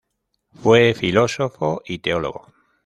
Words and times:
Fue 0.55 0.95
filósofo 0.95 1.83
y 1.85 1.99
teólogo. 1.99 2.47